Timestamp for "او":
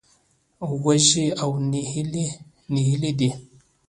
1.41-1.49